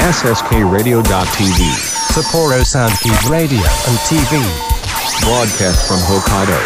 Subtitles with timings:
[0.00, 1.60] SSKRadio.tv.
[2.08, 4.40] Sapporo Soundkeep Radio and TV.
[5.20, 6.56] Broadcast from Hokkaido.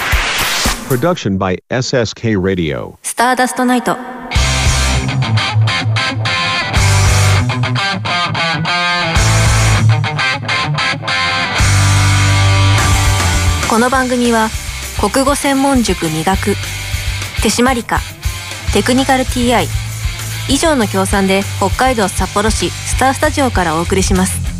[0.87, 2.96] Production by SSK Radio.
[3.02, 3.96] スターダストナイト
[13.69, 14.48] この番組は
[15.01, 16.55] 国語専門塾磨く
[17.42, 17.98] 手締まりか
[18.73, 19.84] テクニカル TI
[20.48, 24.55] 以上の協賛で北海道札幌市スタースタジオからお送りします。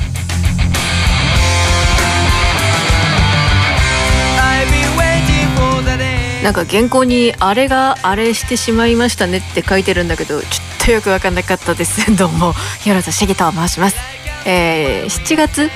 [6.43, 10.47] なんか原稿に「あれがあれしてしまいましたね」って書いてるんだけどちょ
[10.83, 12.05] っとよく分かんなかったです。
[12.17, 12.55] どうも。
[12.81, 13.97] 平田茂と申します、
[14.45, 15.71] えー、7月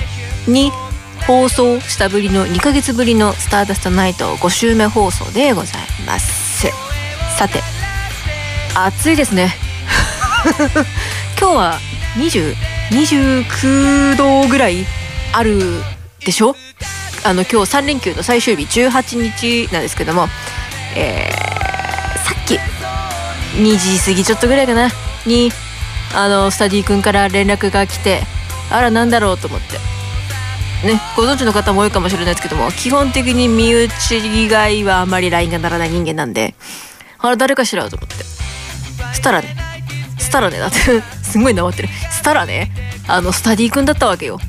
[0.47, 0.71] に
[1.25, 6.39] 放送したぶりの2ヶ月ぶりの「スターダストナイト」5週目放送でございます。
[7.37, 7.63] さて
[8.75, 9.68] 暑いですね。
[11.39, 11.79] 今日は
[12.15, 14.85] 2029度ぐらい
[15.33, 15.59] ある
[16.25, 16.55] でしょ？
[17.25, 20.27] あの今日3連休の最終日18日なんですけども。
[20.95, 22.57] えー、さっき
[23.61, 24.89] 2時過ぎちょっとぐらいかな。
[25.25, 25.51] に
[26.15, 28.21] あのスタディ君から連絡が来て
[28.71, 29.77] あらなんだろうと思って。
[30.87, 36.55] ねご存知の方も多いかもしれないですけども基本的に身内以外はあまり LINE がならない人間なんで
[37.17, 38.15] あら誰かしらと思って。
[39.09, 39.55] そしたらね
[40.29, 40.59] したらね。
[40.59, 40.77] だって
[41.23, 41.87] すごいなまってる。
[41.89, 42.71] したらね。
[43.07, 44.39] あのスタディ君だったわけよ。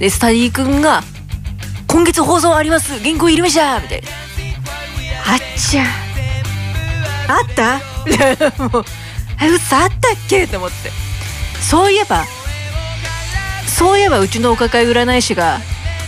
[0.00, 1.02] でスタディ君が
[1.86, 2.98] 「今月放送あります。
[3.02, 4.08] 原稿入れました!」みたいな。
[5.32, 5.84] あっちゃ。
[7.28, 8.62] あった？
[8.64, 8.84] もう
[9.40, 10.46] え嘘あったっけ？
[10.48, 10.90] と思って。
[11.60, 12.24] そういえば
[13.66, 15.60] そういえばうちのお抱え占い師が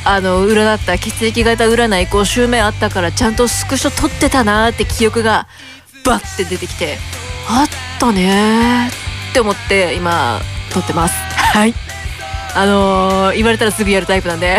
[0.05, 5.47] あの占った血液型占い5週目あったからちゃんとスクショ撮ってたなーって記憶が
[6.05, 6.99] バッて出てきて。
[7.49, 8.89] あったねー。
[8.89, 8.97] って
[9.39, 10.41] 思って今
[10.73, 11.15] 撮ってます。
[11.37, 11.75] はい。
[12.53, 14.59] あのー、言われたらすぐやるタイプなんで。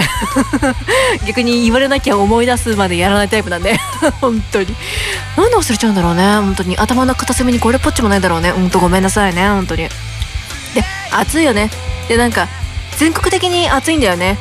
[1.27, 3.77] 逆に言われなきゃ思い出すまでやらないタイプなんで。
[4.22, 4.73] 本当に。
[5.36, 6.23] なんで忘れちゃうんだろうね。
[6.23, 6.77] 本当に。
[6.77, 8.52] 頭の片隅にこれっぽっちもないだろうね。
[8.52, 9.49] ほんとごめんなさいね。
[9.49, 9.83] 本当に。
[9.83, 9.92] で
[11.11, 11.70] 暑いよね。
[12.08, 12.48] でなんか
[12.98, 14.38] 全国的に暑いんだよね。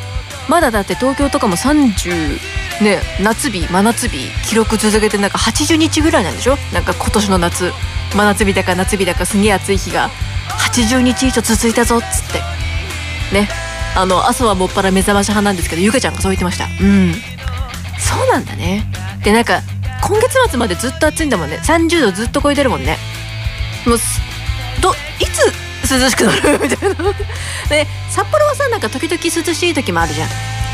[0.48, 2.38] まだだって東京とかも30
[2.82, 6.56] ね夏日真夏日記録続けてなんか80日ぐらいなんでしょ？
[6.72, 7.72] なんか今年の夏。
[8.14, 10.10] 真夏日だか夏日だかすげえ暑い日が
[10.74, 12.40] 80日以上続いたぞっつって。
[13.34, 13.48] ね
[13.96, 16.64] あの朝はもっぱら目覚まし派なんですけどゆかちゃんがそう言ってました。
[16.64, 17.14] うん。
[17.98, 18.84] そうなんだね。
[19.22, 19.62] でなんか
[20.02, 21.60] 今月末までずっと暑いんだもんね。
[21.62, 22.96] 30度ずっと超えてるもんね。
[23.86, 23.98] もう
[24.80, 26.58] どいつ涼しくなる？
[26.60, 26.94] みたいな。
[27.68, 30.28] で札幌はさなんか時々涼しい時もあるじゃん。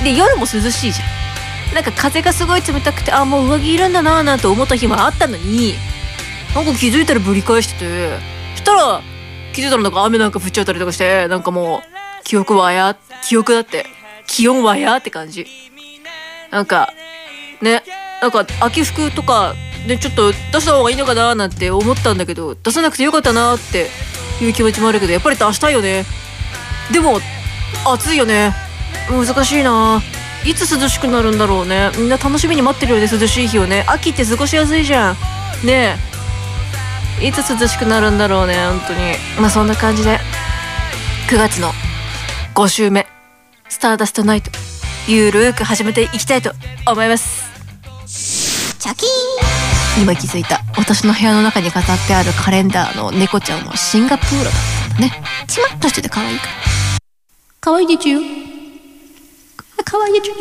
[0.05, 1.09] で夜も涼しいじゃん
[1.76, 5.75] なんか風がすごい冷たくてあもう上着いるんだなーなんて思った日もあったのに
[6.54, 8.19] なんか気づいたらぶり返してて
[8.54, 9.03] そしたら
[9.53, 12.97] 気づいたらなんか雨なんか降っちゃったりとかしてなんかもう記憶はや
[13.28, 13.84] 記憶だって
[14.26, 15.47] 気温はやって感じ。
[16.50, 16.94] なんか
[17.60, 17.82] ね
[18.22, 19.54] なんか秋服とか
[19.87, 23.88] でちょっと出した方がいいのかななんて思ったんだけど出さなくてよかったなって
[24.43, 26.06] いう気持ちもあるけどやっぱり出したいよね。
[26.91, 27.20] でも
[27.84, 28.54] 暑いよね。
[29.10, 30.00] 難しいな
[30.45, 31.91] いつ涼しくなるんだろうね。
[31.97, 33.85] みんな楽しみに待ってるよね涼しい日をね。
[33.89, 35.15] 秋って過ごしやすいじゃん。
[35.65, 35.97] ね
[37.21, 37.27] え。
[37.29, 39.15] いつ涼しくなるんだろうね本当に。
[39.41, 40.21] まあそんな感じで。
[41.29, 41.73] 9月の
[42.55, 43.07] 5週目。
[43.69, 44.51] スターダストナイト。
[45.09, 46.53] ゆるーく始めていきたいと
[46.87, 47.45] 思います。
[48.79, 50.03] チャキーン。
[50.03, 50.61] 今気づいた。
[50.77, 54.53] 私の部屋の中に飾ってあるカレンダーの猫ちゃんはシンガプールだっ
[54.91, 55.23] たんだね。
[55.49, 56.53] チマッとしてて可愛いから。
[57.61, 58.46] 可愛いでちゅ
[59.89, 60.33] 可愛いでちゅ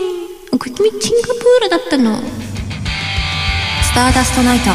[0.58, 2.18] これシンガプールだったの。
[3.84, 4.72] スターダストナイト。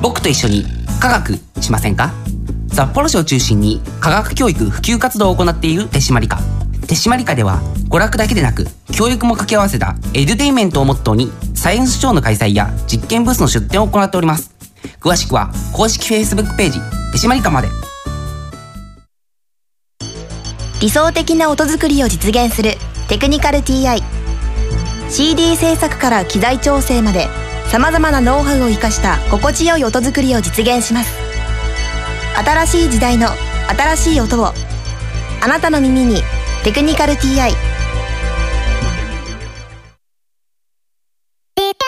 [0.00, 0.64] 僕と一緒に
[1.00, 2.12] 科学しませんか？
[2.72, 6.38] 札幌市を中心に科学教育普及活動を行っている手締まり課。
[6.86, 14.54] 手締まり課では娯楽だけでなく教育も掛け合わせたエデュテイメントをモットーにサイエンスショーの開催や実験ブースの出展を行っております。
[15.00, 16.78] 詳しくは公式 Facebook ページ
[17.12, 17.68] 手締まり課まで。
[20.80, 22.72] 理想的な音作りを実現する
[23.08, 24.02] テクニカル TI
[25.08, 27.28] CD 制作から機材調整まで
[27.66, 31.10] さまざまなノウハウを生かした心地よい音作りを実現します。
[32.36, 33.28] 新しい時代の
[33.68, 34.52] 新しい音を
[35.40, 36.22] あなたの耳に
[36.64, 37.52] 「テクニカル TI」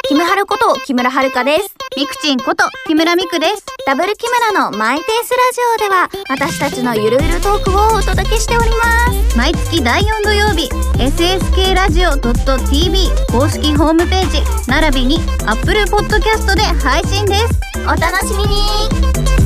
[0.06, 1.74] 木村はること木村遥です。
[1.96, 3.64] みくちんこと木村みくです。
[3.86, 9.36] ダブル木村のマイペースラジオでは私たちのゆるゆるトークをお届けしております。
[9.36, 10.68] 毎月第4土曜日、
[10.98, 17.58] ssk ラジオ .tv 公式ホームページ、並びに Apple Podcast で配信です。
[17.86, 19.45] お楽しみに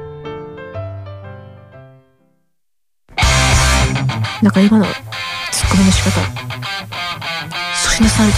[4.41, 6.19] なんか今のツッコミの仕方。
[6.19, 8.31] 粗品さん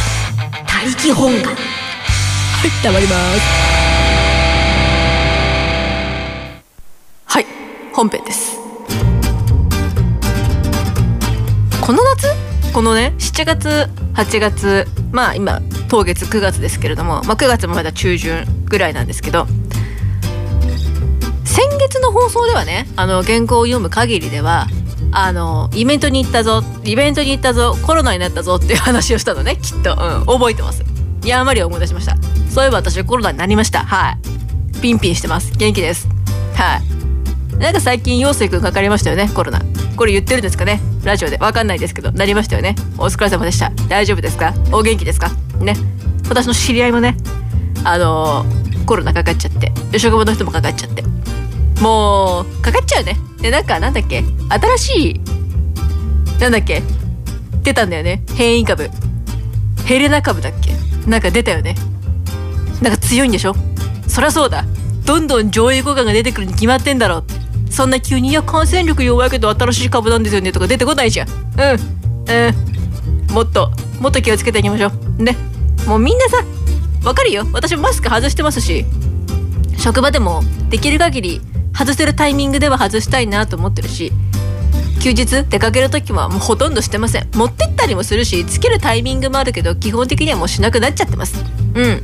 [0.66, 1.56] 他力本願は
[2.68, 3.42] い黙ります。
[7.26, 7.46] はい
[7.94, 8.58] 本編です。
[11.80, 12.28] この夏？
[12.74, 19.46] このね7月8月まあ今当月9月ですけれども、まあ、9月もまだ中旬ぐらいなんですけど
[21.46, 24.68] 先月の放送ではねあの原稿を読む限りでは
[25.16, 30.84] あのイベントに行ったぞイベントに行ったぞコロナになったぞっていう話をしたのねきっと、うん、覚えてます。
[31.24, 32.18] いやんわり思い出しました。
[32.50, 33.86] そういえば私コロナになりました。
[33.86, 34.80] はい。
[34.82, 35.52] ピンピンしてます。
[35.58, 36.08] 元気です。
[36.56, 37.58] はい。
[37.58, 39.62] なんか最近陽水くんかかりましたよねコロナ。
[39.96, 40.82] これ言ってるんですかね？
[41.04, 41.38] ラジオで。
[41.38, 42.12] わかんないですけど。
[42.12, 42.76] なりましたよね。
[42.98, 43.72] お疲れ様でした。
[43.88, 44.54] 大丈夫ですか？
[44.72, 45.30] お元気ですか？
[45.60, 45.76] ね。
[46.28, 47.16] 私の知り合いもね
[47.84, 51.04] あのーコロナかかっちゃって職場の人もかかっちゃって。
[51.82, 53.18] もうかかっちゃうね。
[53.42, 54.24] でなんかなんだっけ？
[54.50, 55.22] 新しい
[56.40, 56.82] なんだっけ？
[57.64, 58.24] 出たんだよね。
[58.36, 58.90] 変異株。
[59.86, 60.76] ヘレナ株だっけ？
[61.10, 61.76] なんか出たよね。
[62.82, 63.56] なんか強いんでしょ？
[64.08, 64.66] そりゃそうだ。
[65.06, 67.24] どんどん上映互換が出てくるに決まってんだろう
[67.70, 71.28] そんな急に「いや感染力弱いけど新しい株なんですよね」とか出てこないじゃん。
[71.30, 71.36] うん。
[72.30, 73.34] うん。
[73.34, 75.22] もっともっと気をつけていきましょう。
[75.22, 75.36] ね。
[75.86, 76.38] もうみんなさ
[77.04, 77.46] わかるよ。
[77.52, 78.86] 私もマスク外してますし。
[79.78, 81.42] 職場でもできる限り
[81.74, 84.12] 外せるタイミングでは外したいなと思ってるし
[85.04, 87.30] 休日出かける時はもうほとんどしてません。
[87.34, 91.44] 持ってったりもするしつけるタイミングもあるけど基本的にはもうしなくなっちゃってます。
[91.76, 92.02] うん。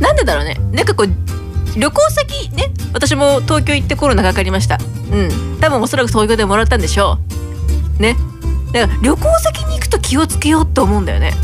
[0.00, 0.54] なんでだろうね。
[0.72, 4.78] なんかこう旅行先ね私も東京行ってコロナかかりました。
[5.12, 5.58] うん。
[5.60, 7.18] 多分おそらく東京でもらったんでしょ
[7.98, 8.02] う。
[8.02, 8.16] ね。
[8.72, 11.34] だから旅行先に行くと気をつけようと思うんだよね。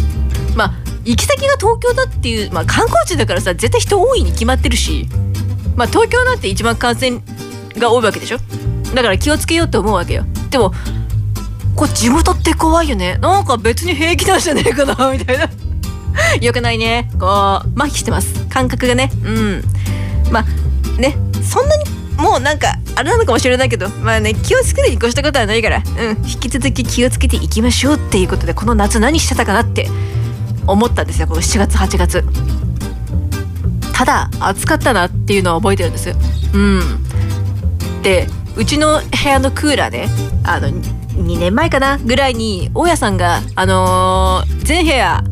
[0.57, 0.75] まあ
[1.05, 5.07] 行き先が東京だっていう、まあ、観光地だからさ絶対人多いに決まってるし。
[5.77, 7.21] まあ東京なんて一番感染
[7.79, 8.39] が多いわけでしょ？
[8.95, 10.25] だから気をつけようと思うわけよ。
[10.51, 10.73] でも
[11.75, 13.19] こう地元って怖いよね。
[13.19, 15.49] なんか別に平気なんじゃねえかな みたいな。
[16.41, 17.11] よくないね。
[17.21, 18.33] こう麻痺してます。
[18.49, 19.11] 感覚がね。
[19.23, 19.65] うん。
[20.31, 21.17] まあね。
[21.43, 21.85] そんなに
[22.17, 25.83] もうなんかあれなのかもしれないけどまあね気をつけてに越したことはないから。
[25.99, 26.27] うん。
[26.27, 29.91] 引き続き気をつけていきましょうっていうことでこの夏何してたかなって
[30.67, 32.25] 思ったんですよこの7月8月。
[33.97, 36.15] ただ暑かったなっていうのは覚えてるんです。
[36.53, 36.81] うん。
[38.03, 40.09] でうちの部屋のクーラーね
[40.45, 45.25] あの2年前かなぐらいに大家さんがあのー全部屋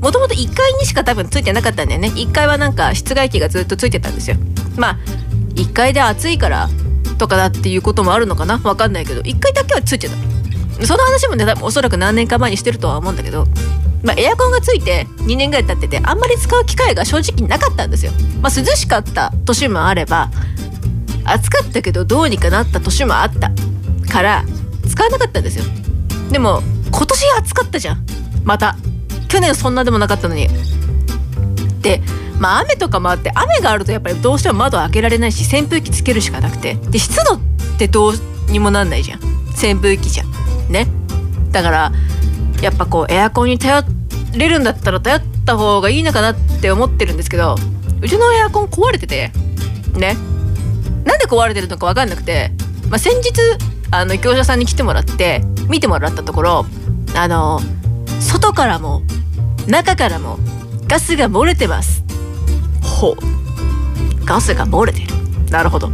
[0.00, 2.08] もともと1階にしか多分ついてなかったんだよね。
[2.08, 4.36] 1階はなんか室外機がずっとついてたんですよ。
[4.78, 4.98] まあ
[5.56, 6.70] 1階で暑いから
[7.18, 8.58] とかだっていうこともあるのかな？
[8.64, 9.20] わかんないけど。
[9.20, 10.86] 1階だけはついてた。
[10.86, 13.46] その話もね多分おそらく何年か前にしてるとは思うんだけど。
[14.06, 18.12] まあ、エアコンがついて2年ぐらい経っててあんまり使う機会が正直なかったんですよ。
[18.40, 20.30] まあ、涼しかった年もあれば
[21.24, 23.50] 暑かったけどどうにかなった年もあった
[24.08, 24.44] から
[24.88, 25.64] 使わなかったんですよ。
[26.30, 28.06] でも今年暑かったじゃん
[28.44, 28.76] また
[29.26, 30.48] 去年そんなでもなかったのに。
[31.82, 32.00] で
[32.38, 37.40] まあ雨とかもあって雨があるとやっぱりどうしても窓開けられないし扇風機つけるしかなくてで湿度っ
[37.76, 38.12] てどう
[38.50, 39.20] にもなんないじゃん
[39.50, 40.86] 扇風機じゃんね
[41.50, 41.92] だから
[42.60, 43.95] やっぱこうエアコンに頼
[44.38, 47.56] れるんだったら頼った方がいいのかなって思ってるんですけど
[48.00, 49.30] うちのエアコン壊れてて
[49.94, 50.16] ね。
[51.04, 52.50] なんで壊れてるのか分かんなくて、
[52.90, 53.32] まあ、先日
[53.90, 56.66] あの業者さんに来てもらって見てもらったところ
[57.14, 57.60] あの
[58.20, 59.02] 外からも
[59.68, 60.38] 中からも
[60.88, 62.04] ガスが漏れてます。
[62.82, 63.16] ほう。
[64.24, 65.06] ガスが漏れてる。
[65.50, 65.90] なるほど。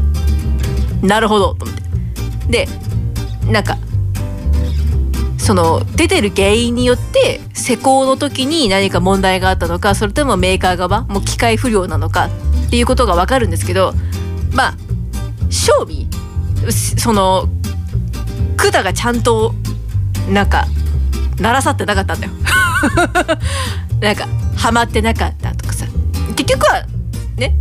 [1.03, 1.55] なるほど。
[1.55, 1.77] と思っ
[2.49, 2.67] て。
[2.67, 2.69] で
[3.51, 3.77] なんか
[5.43, 12.31] その出てる原因によって施工の時に何か問題があったのかそれともメーカー側もう機械不良なのか
[12.67, 13.93] っていうことが分かるんですけど
[14.53, 14.75] まあ
[15.51, 16.07] 賞味
[16.97, 17.49] その
[18.57, 19.53] 管がちゃんと
[20.31, 20.67] なんか
[21.41, 22.33] 鳴らさってなかったんだよ。
[24.01, 25.87] なんかはまってなかったとかさ。
[26.37, 26.85] 結局は
[27.37, 27.57] ね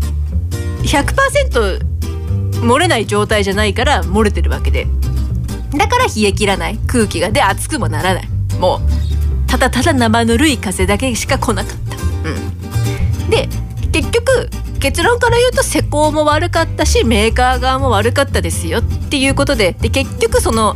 [0.84, 1.82] 100%
[2.62, 4.88] 漏れない状態じゃないから漏れてるわけで。
[5.78, 6.78] だから冷え切らない。
[6.88, 7.32] 空気が。
[7.32, 8.30] で熱くもならない。
[8.60, 11.98] もうただただ生ぬるい風だけしか来なかった、
[12.30, 13.50] うん、で
[13.92, 14.50] 結局
[14.80, 20.76] 結論から言うと施工も悪かったしメーカー側も悪かったですよっていうことでで結局その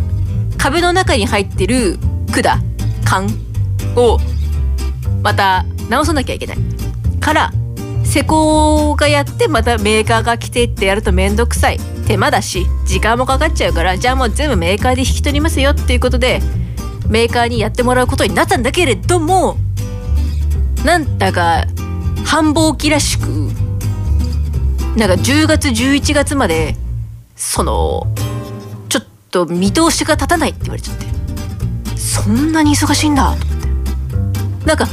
[0.57, 1.97] 壁の中に入ってる
[2.31, 2.61] 管
[3.05, 3.27] 管
[3.95, 4.19] を
[5.23, 6.57] また直さなきゃいけない。
[7.21, 7.53] から
[8.03, 16.41] 施工がやってまたメーカーが来てってやると面倒くさい手間だし時間もかかっちゃうからじゃあもう全部メーカーで引き取りますよっていうことで
[17.09, 19.57] メーカーにやってもらうことになったんだけれども
[20.83, 21.65] なんだか
[22.25, 23.27] 繁忙期らしく
[24.97, 26.75] なんか10月11月まで
[27.35, 28.07] その
[28.89, 31.05] ちょっと見通しが立たないって言われちゃって
[31.97, 33.65] そんなに忙しいんだと思って。
[34.65, 34.87] なんか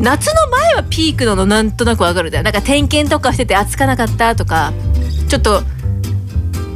[0.00, 2.44] 夏の前はピークなのなんとなくわかるんだよ。
[2.44, 4.72] なんか点検とかしてて暑かなかったとか
[5.28, 5.62] ちょっと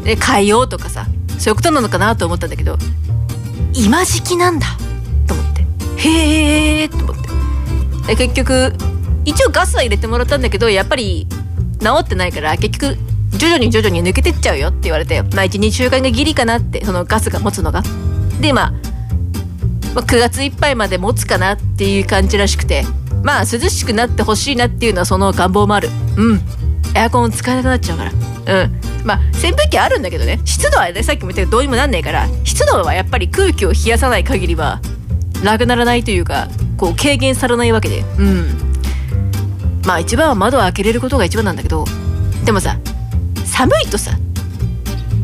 [0.05, 1.07] え変えようとかさ
[1.38, 2.78] そういうことなのかなと思ったんだけど
[3.75, 4.67] 今時期なんだ
[5.26, 5.67] と思って。
[5.97, 7.28] へえと思って。
[8.09, 8.73] で結局
[9.25, 11.26] 一応ガスは入れてもらったんだけどやっぱり
[11.81, 12.97] 治ってないから結局
[13.37, 17.83] 徐々に徐々に抜けてっちゃうよって言われてまあ12週間がギリかなってそのガスが持つのが。
[18.40, 18.71] でまあ
[19.95, 22.85] まあ9月いっぱいまで持つかなっていう感じらしくて
[23.23, 25.90] まあ涼しくなってほしいなっていうのはその願望もある。
[26.17, 26.40] うん。
[26.95, 28.12] エアコン使えなくなっちゃうから。
[28.49, 28.81] うん。
[29.05, 30.40] まあ扇風機あるんだけどね。
[30.45, 34.81] 湿度はねさっきも言ったけどどうにもなんないから湿度はやっぱり空気を冷やさない限りは
[35.45, 38.00] なくならないというかこう軽減されないわけで。
[38.19, 38.49] うん。
[39.87, 41.85] まあ一番は窓を開けれることが一番なんだけど
[42.45, 42.78] でもさ
[43.45, 44.12] 寒いとさ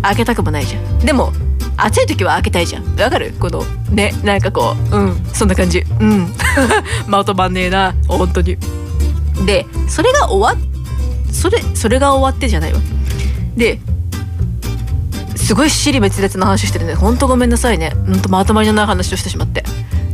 [0.02, 0.98] 開けたくもないじゃん。
[1.00, 1.32] でも
[1.76, 2.96] 暑い時は開けたいじゃん。
[3.00, 3.32] わかる？
[3.40, 5.80] このねなんかこううんそんな感じ。
[6.00, 6.32] うん。
[7.08, 8.56] まとまんねえな本当に。
[9.46, 10.62] でそれが終わ
[11.32, 12.78] それそれが終わってじゃないわ。
[13.56, 13.80] で
[15.36, 16.94] すごい尻滅裂な話してるね。
[16.94, 17.90] ほんとごめんなさいね。
[17.90, 19.62] ほんとまとまりのない話をしてしまって。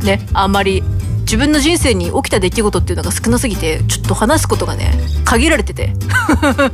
[0.03, 0.83] ねあんまり
[1.21, 4.91] 自分の人生に起きた出来事っていうのが少なすぎてちょっと話すことがね
[5.23, 5.93] 限られてて。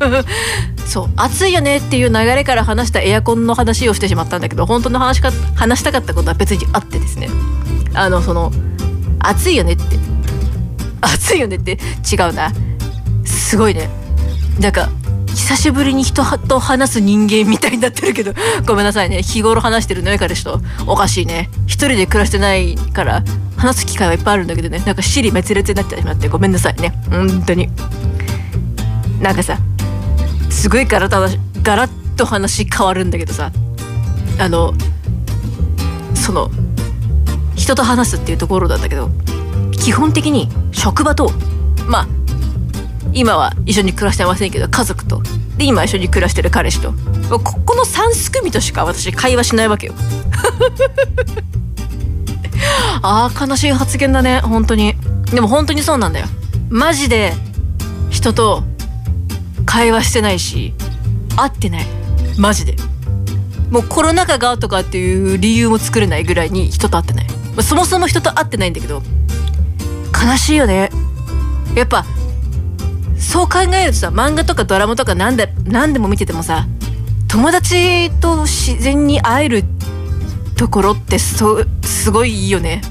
[0.87, 1.09] そう。
[1.15, 7.29] 暑いよねっていう流れから話したエアコンの話をしてしまったんだけど本当の話か話したかったことは別にあってですね。
[7.93, 8.51] あのその
[9.19, 9.83] 暑いよねって。
[11.01, 11.77] 暑いよねって
[12.11, 12.51] 違うな。
[13.23, 13.89] すごいね。
[14.59, 14.89] なんか
[15.35, 18.33] 久しぶりに人と話す人間みたいになってるけど
[18.65, 19.21] ごめんなさいね。
[19.21, 20.61] 日頃話してるのよ彼氏と。
[20.85, 21.49] おかしいね。
[21.65, 23.23] 一人で暮らしてないから
[23.55, 24.81] 話す機会はいっぱいあるんだけどね。
[24.85, 26.93] なんか尻滅裂になってしまってごめんなさいね。
[27.09, 27.69] 本当に。
[29.21, 29.57] なんかさ
[30.49, 33.51] すごいガラッガラッと話変わるんだけどさ。
[34.39, 34.73] あの
[36.13, 36.51] その
[37.55, 39.09] 人と話すっていうところなんだけど
[39.71, 41.31] 基本的に職場と
[41.87, 42.07] まあ
[43.17, 45.23] 今は一緒に暮らしてませんけど家族と。
[45.57, 46.93] で今一緒に暮らしてる彼氏と。
[47.31, 49.95] ここの3組としか私会話しないわけよ。
[53.01, 54.39] あー悲しい発言だね。
[54.41, 54.93] 本当に。
[55.31, 56.27] でも本当にそうなんだよ。
[56.69, 57.33] マジで
[58.11, 58.63] 人と
[59.65, 60.75] 会話してないし
[61.35, 61.87] 会ってない。
[62.37, 62.75] マジで。
[63.71, 67.27] もうコロナ禍がとかっていう理由も作れないぐらいに人と会ってない。
[67.63, 69.01] そもそも人と会ってないんだけど
[70.13, 70.91] 悲しいよね。
[71.73, 72.05] やっぱ
[73.19, 76.67] そう考えるとさ漫画とかドラマとか何で何でも見ててもさ
[77.27, 79.63] 友達と自然に会える
[80.55, 82.81] ところってそすごいいいよね。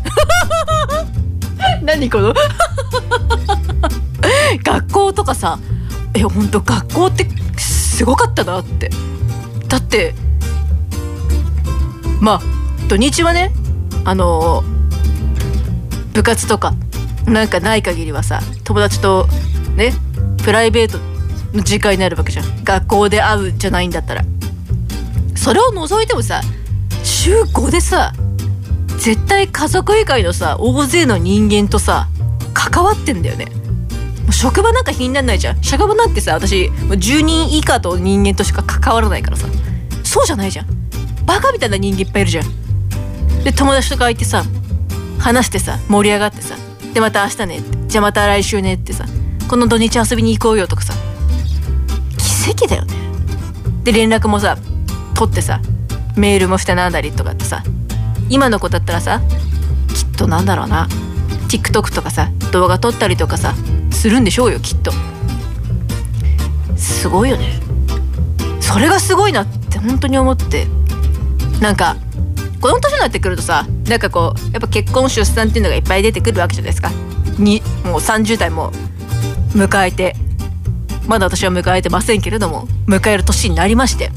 [1.82, 2.34] 何この？
[4.62, 5.58] 学校とかさ
[6.14, 7.26] え本当学校って
[7.58, 8.90] すごかったなって。
[9.68, 10.14] だって
[12.20, 12.40] まあ
[12.88, 13.52] 土日はね
[14.04, 14.62] あの
[16.12, 16.74] 部活とか
[17.26, 19.26] なんかない限りはさ友達と
[19.74, 19.92] ね
[20.46, 20.98] プライベート
[21.56, 22.62] の時間になるわけじゃん。
[22.62, 24.22] 学校で会うじゃないんだったら。
[25.34, 26.40] それを除いてもさ
[27.02, 28.12] 週5でさ
[28.96, 32.06] 絶対家族以外のさ大勢の人間とさ
[32.54, 33.46] 関わってんだよね。
[34.30, 35.62] 職場なんか気になんないじゃん。
[35.64, 39.48] 職場なんてさ私10人以下と人間としか関わらないからさ。
[40.04, 40.66] そうじゃないじゃん。
[41.26, 43.42] バカみたいな人間いっぱいいるじゃん。
[43.42, 44.44] で友達とか相手さ
[45.18, 46.54] 話してさ盛り上がってさ
[46.94, 49.06] でまた明日ねってじゃあまた来週ねってさ
[49.48, 50.94] この土日遊びに行こうよとかさ。
[52.46, 52.94] 奇跡だよね。
[53.84, 54.56] で連絡もさ
[55.14, 55.60] 取ってさ
[56.16, 57.62] メールもしてなんだりとかってさ
[58.28, 59.20] 今の子だったらさ
[59.94, 60.88] きっとなんだろうな。
[61.48, 63.54] TikTok とかさ動画撮ったりとかさ
[63.92, 64.92] するんでしょうよきっと。
[66.76, 67.60] すごいよね。
[68.60, 70.66] それがすごいなって本当に思って。
[71.60, 71.96] なんか
[72.60, 76.90] この年になってくるとさなんかこうやっぱ結婚出産っていうのがいっぱい出てくるわけじゃないですか。
[77.38, 78.72] にもう30代も
[79.54, 80.14] 迎えて
[81.06, 84.10] まだ私は迎えてませんけれども迎える年になりまして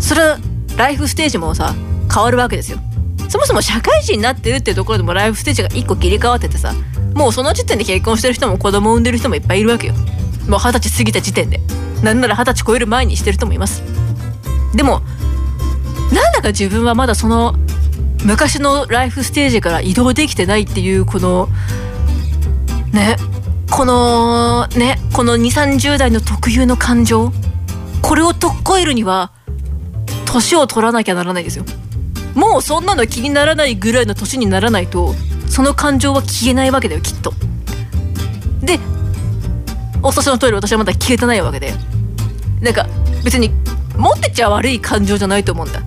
[0.00, 0.38] それは
[0.76, 1.74] ライフステージもさ
[2.12, 2.78] 変わるわけですよ。
[3.28, 6.72] そもそも社会人になってるっていうところでもライフステージが一個切り替わっててさ
[7.14, 9.94] もうその時点で結婚してる人も子供を産んでる人もいっぱいいるわけよ。
[10.48, 11.60] もう二十歳過ぎた時点で
[12.02, 13.82] なんなら二十歳超える前にしてる人もいます。
[14.74, 15.00] でも
[16.12, 17.54] なんだか自分はまだその
[18.24, 21.48] 昔のライフステージから移動できてないっていうこの
[22.92, 23.16] ね
[23.76, 27.32] このねこの2 3 0代の特有の感情
[28.02, 29.32] これをとっこえるには
[30.26, 31.64] 年を取らなきゃならないですよ。
[32.34, 35.14] もうそんなの気にならないぐらいの年にならないと
[35.48, 37.34] その感情は消えないわけだよきっと。
[38.62, 38.78] で
[40.02, 41.72] お察しの通り私はまだ消えてないわけで。
[42.60, 42.86] なんか
[43.24, 43.50] 別に
[43.96, 45.82] 持ってちゃ悪い感情じゃないと思うんだ。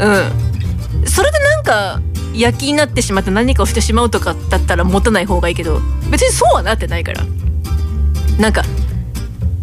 [0.00, 1.06] うん。
[1.06, 2.00] それでなんか
[2.34, 7.24] 焼きになってしまって何かをしてしまうとかだったら持たない方がいいけど別にそうはなってないから。
[8.38, 8.62] なんか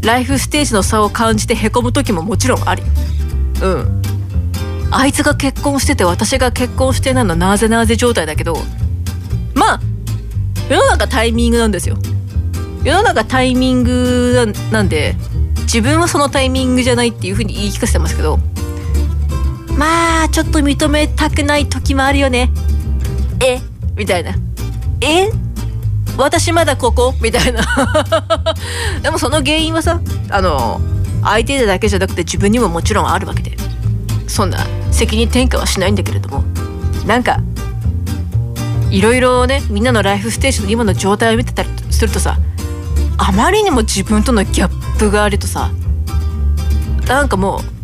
[0.01, 2.87] ライフステージの差を感じてへこむ時ももちろんあるよ
[3.63, 4.01] うん。
[4.91, 8.57] あいつが結婚してて私が結婚してないのはなぜなぜ状態だけど。
[9.55, 9.79] まあ
[10.69, 11.97] 世の中タイミングなんですよ。
[12.83, 15.15] 世の中タイミングなんで
[15.63, 18.39] 自分はそのタイミングじゃないっていう風に言い聞かせてますけど
[19.79, 22.51] まあちょっと認めたくない時もあるよね。
[23.41, 23.61] え？
[23.95, 24.35] みたいな。
[24.99, 25.31] え？
[26.17, 27.13] 私まだここ？
[27.21, 27.61] みたいな。
[29.01, 30.81] でもその原因はさあの
[31.23, 33.57] 相手だけじゃなくて自分にももちろんあるわけで。
[34.27, 36.43] そんな責任転嫁はしないんだけれども。
[37.07, 37.39] なんか
[38.91, 42.37] いろいろねみんなのライフステージの今の状態を見てたりするとさ
[43.17, 45.71] あまりにも自分とのギャップがあるとさ
[47.07, 47.78] なんかもう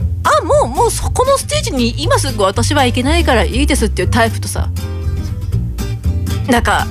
[0.63, 4.69] うもうそこのステージに今すぐ私はいけないからいいですっていうタイプとさ。
[6.47, 6.85] なんか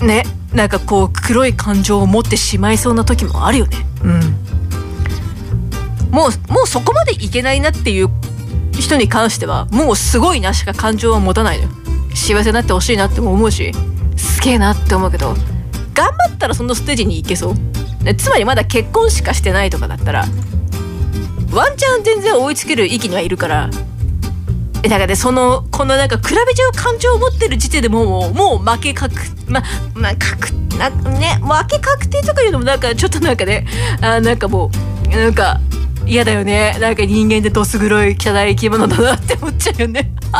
[0.00, 3.76] ねなんかこう黒い感情を持ってしまいそうな時もあるよね。
[4.02, 4.20] うん。
[6.10, 8.08] もうもうそこまでいけないなっていう
[8.72, 11.70] 人に関してはもうすごいなしか感情は持たないのよ。
[12.14, 13.72] 幸せになってほしいなっても思うし
[14.16, 15.34] すげえなって思うけど
[15.94, 17.54] 頑張ったらそのステージに行けそう。
[18.04, 20.24] でつまりまだ結婚しかしてないとかだったら
[21.52, 23.70] ワンチャン全然追いつける域にはいるから。
[24.82, 29.14] だからねそのこのなんか比べちゃう感情を持ってる時点でもうもう負け確
[29.46, 29.62] ま
[29.94, 33.66] まあ確なね負け確定とかいうのもなんかちょっとなんかね
[34.00, 34.70] あなんかも
[35.04, 35.60] うなんか
[36.06, 36.76] 嫌だよね。
[36.80, 40.12] なんか人間ってどす黒い汚い生き物だなって思っちゃうよね。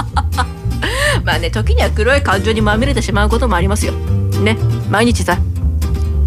[1.24, 3.92] まあね時には黒い感情にまみれてしまうこともありますよ。
[3.92, 4.56] ね。
[4.88, 5.38] 毎日さ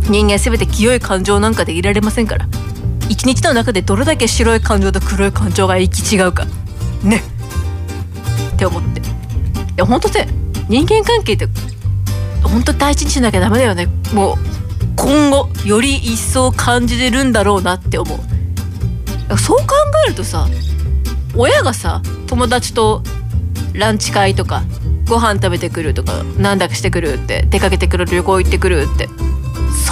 [0.07, 2.47] 人間全て清い感情なんかでいられませんから。
[3.09, 6.45] 一日の中でどれだけ白い感情と黒い感情が行き違うか。
[7.03, 7.21] ね。
[8.53, 8.99] って思って。
[8.99, 9.03] い
[9.77, 10.27] や本当って
[10.69, 11.47] 人間関係って
[12.43, 13.87] 本当大事にしなきゃダメだよね。
[14.13, 14.37] もう
[14.95, 19.37] 今後より一層感じれるんだろうなって思う。
[19.37, 19.65] そう考
[20.05, 20.47] えるとさ
[21.35, 23.01] 親がさ友達と
[23.73, 24.63] ランチ会とか
[25.09, 29.09] ご飯食べてくるとかなんだかしてくるって出かけてくる旅行行ってくるって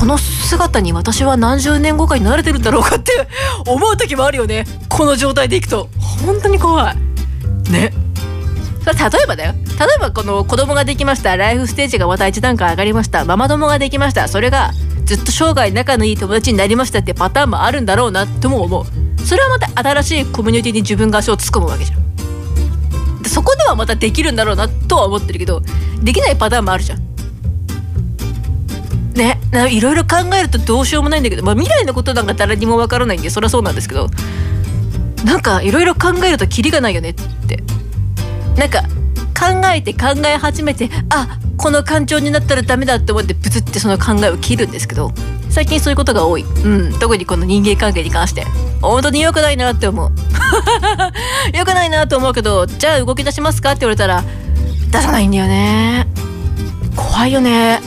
[0.01, 3.27] その姿に私は何十年後かに慣れてるんだろうかって
[3.69, 4.65] 思う時もあるよね。
[4.89, 5.89] この状態でいくと。
[6.25, 7.71] 本当に怖い。
[7.71, 7.93] ね。
[8.83, 9.53] それ例えばだよ。
[9.53, 11.37] 例えばこの子供ができました。
[11.37, 13.25] ライフステージがまた一段階上がりました。
[13.25, 14.27] ママ友ができました。
[14.27, 14.71] それが
[15.05, 18.85] ずっと生涯仲のいい友達になりましたってパターンもあるんだろうなとも思う。
[19.23, 23.29] それはまた新しいコミュニティに自分が足を突っ込むわけじゃん。
[23.29, 25.61] そこではまたできるんだろうなとは思ってるけど
[26.01, 27.10] できないパターンもあるじゃん。
[29.15, 34.09] ねいろいろ考えるとどうしようもないんだけど、まあ、未来のことなんか誰にもわからないんでそりゃそうなんですけど
[35.25, 37.63] なんかいろいろ考えるとキリがないよねって。
[38.57, 38.81] なんか
[39.39, 45.11] 考えて考え始めてあこの感情になったらダメだって思ってブツってその考えを切るんですけど
[45.49, 48.45] 最近そういうことが多い、うん、特にこの人間関係に関して。
[48.81, 50.11] 本当に良くないなって思う。
[51.55, 54.23] 良くないなと思うけどじゃあ動き出しますかって言われたら
[54.89, 56.07] 出さないんだよね。
[56.95, 57.81] 怖いよね。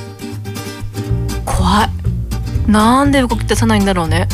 [1.44, 2.70] 怖い。
[2.70, 4.28] なんで動き出さないんだろうね。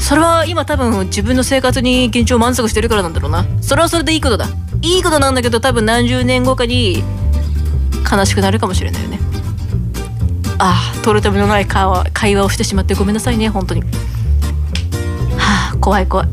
[0.00, 3.44] それは今多分自分の生活に現状満足してるからなんだろうな。
[3.60, 4.46] それはそれでいいことだ。
[4.80, 7.02] いいことなんだけど多分何十年後かに
[8.10, 9.18] 悲しくなるかもしれないよね。
[10.58, 13.82] ああ取るためのない会話会話をしてしまってごめんなさいね本当に。
[13.82, 16.28] はあ怖い怖い。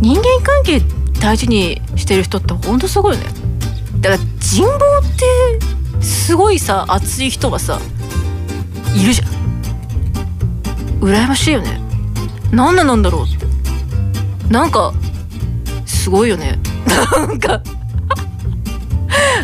[0.00, 0.80] 人間関係
[1.20, 3.30] 大事にしてる人ってほんとすごいよね。
[4.00, 4.78] だから人望っ
[5.58, 5.69] て
[6.00, 7.80] すごいさ熱い人はさ
[8.94, 9.28] いるじゃん。
[11.00, 11.80] 羨ましいよね。
[12.52, 13.24] なんでなんだろう。
[13.24, 13.46] って
[14.52, 14.92] なんか
[15.86, 16.58] すごいよね。
[16.86, 17.62] なんか。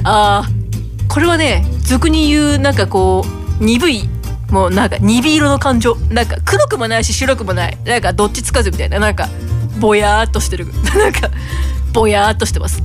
[0.04, 3.24] あーこれはね俗に言うなんかこ
[3.60, 4.08] う鈍い
[4.50, 5.96] もうなんか鈍色の感情。
[6.10, 7.78] なんか黒くもないし白くもない。
[7.84, 8.98] なんかどっちつかずみたいな。
[8.98, 9.28] なんか
[9.80, 10.66] ぼやーっとしてる。
[10.96, 11.30] なんか
[11.92, 12.80] ぼやーっとしてます。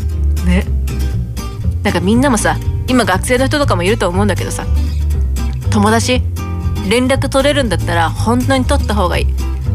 [0.46, 0.66] ね。
[1.84, 2.58] なんかみんなもさ
[2.92, 4.66] 今学生の人とかもいると思うんだけどさ
[5.72, 6.22] 友達
[6.90, 9.28] 連絡取れるんだったら本当に取った方がいい。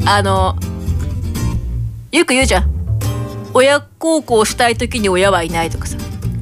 [0.05, 0.57] あの
[2.13, 2.71] よく言うじゃん。
[3.55, 5.97] 親孝行したい時に親はいないとかさ。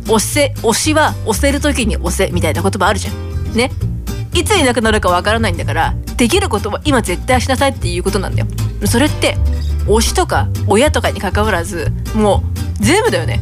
[0.08, 3.54] 押せ推しは押せる時に押せみたいな言葉あるじゃん。
[3.54, 3.70] ね。
[4.32, 8.48] いついなくなるかわからないんだからできることは今絶対しなさいっていうことなんだよ。
[8.86, 9.36] それって
[9.86, 12.42] 推しとか親とかに関わらずも
[12.80, 13.40] う全部だよね。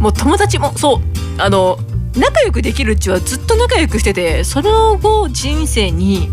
[0.00, 1.00] もう友達もそう。
[1.38, 1.78] あの
[2.16, 6.28] 仲良くできるうちはずっと仲良くしててその後人生に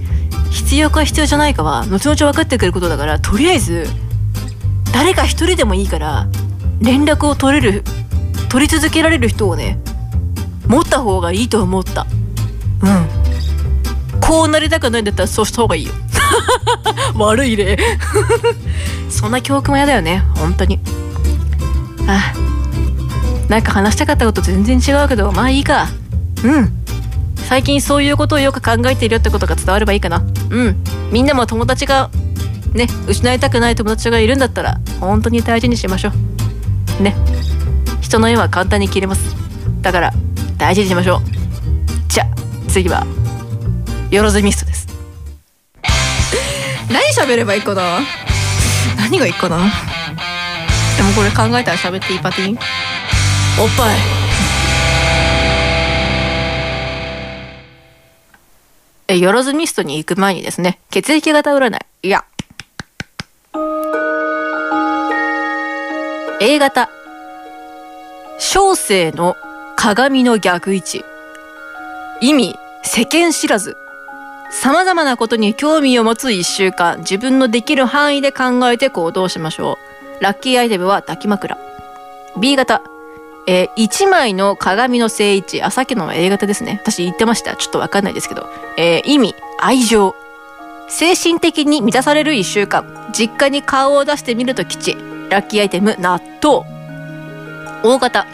[0.52, 3.86] 必要か必要じゃないかは後々分かってくることだからとりあえず
[4.94, 6.28] 誰か一人でもいいから
[6.82, 7.84] 連絡を取れる
[8.50, 9.80] 取り続けられる人をね
[10.68, 12.06] 持った方がいいと思った。
[12.84, 14.22] うん。
[14.22, 15.94] こうなりたくないんだったらそうした方がいいよ。
[17.18, 17.78] 悪い例
[19.10, 20.80] そんな教訓も嫌だよね本当に。
[22.08, 22.39] ああ
[23.50, 25.88] なんか話したかったこと全然違うけどまあいいか。
[26.44, 26.72] うん。
[27.36, 30.24] 最近そういうことをよく考えているよってことが伝わればいいかな。
[30.52, 30.84] うん。
[31.12, 32.10] みんなも友達が
[32.74, 36.12] ね失いたくない友達がいるんだったら本当に大事にしましょ
[37.00, 37.04] う。
[37.04, 37.16] ね。
[38.02, 39.36] 人の縁は簡単に切れます。
[39.82, 40.14] だから
[40.58, 41.22] 大事にしましょう。
[42.08, 42.28] じゃあ
[42.70, 43.06] 次は
[44.12, 44.88] よろずミストです。
[46.92, 48.00] 何喋ればいいかな？
[48.98, 49.58] 何がいいかな？
[50.98, 52.60] でもこれ考えたら喋っていいパティン？
[53.62, 53.98] おっぱい。
[59.10, 60.80] えよろずミストに行く前にですね。
[60.90, 61.80] 血液型占い。
[62.04, 62.24] いや。
[66.40, 66.90] A 型。
[68.38, 69.36] 小生の
[69.76, 71.04] 鏡の逆位置。
[72.22, 73.76] 意味世間知らず。
[74.52, 77.00] 様々なことに興味を持つ一週間。
[77.00, 79.78] 自分のできる範囲で考えて行動しましょ
[80.20, 80.24] う。
[80.24, 81.58] ラッキーアイテムは抱き枕。
[82.40, 82.82] B 型
[83.50, 86.80] えー、1枚の鏡の正位置あさっきの A 型ですね。
[86.84, 87.56] 私言ってました。
[87.56, 90.16] ちょっとわかんないですけど、えー、意味愛情。
[90.88, 92.86] 精神的に満たされる一週間。
[93.12, 94.96] 実家に顔を出してみると吉。
[95.32, 96.64] ラッキーアイテム納豆。
[97.82, 98.28] 大型。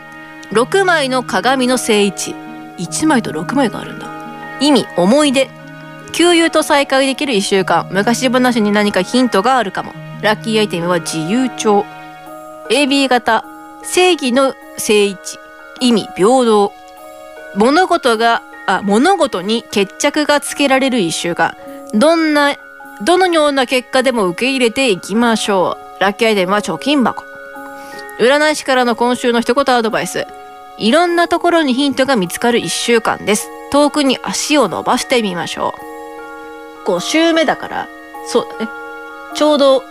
[0.51, 2.36] 6枚の鏡の正位置
[2.78, 4.08] 1枚と6枚があるんだ。
[4.60, 5.49] 意味思い出。
[6.12, 7.88] 給油と再会できる1週間。
[7.89, 9.93] 昔話に何かヒントがあるかも。
[10.21, 11.86] ラッキーアイテムは自由帳。
[12.69, 13.45] AB 型。
[13.84, 15.40] 正義の正位置
[15.80, 16.72] 意味平等。
[17.56, 21.56] 物事があ物事に決着がつけられる1週間
[21.94, 22.56] どんな
[23.04, 26.02] どのような結果でも受け入れていきましょう。
[26.02, 27.24] ラッキーアイテムは貯金箱。
[28.20, 30.26] 占い師からの今週の一言アドバイス。
[30.78, 33.50] いろんなところにヒントが見つかる1週間です。
[33.72, 35.96] 遠くに足を伸ばしてみましょう。
[36.86, 37.88] 5週目だから
[38.28, 38.72] そうだね
[39.34, 39.84] ちょうど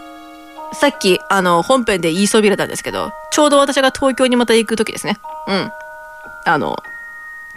[0.75, 5.19] さっきあの本編で言いそびれたんですけどちょうど私が東京にまた行く時ですね。
[5.49, 5.71] うん。
[6.47, 6.77] あの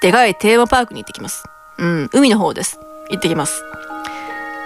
[0.01, 1.43] でかいテーマパークに行ってきます。
[1.77, 2.09] うん。
[2.13, 2.79] 海の方です。
[3.09, 3.63] 行ってきます。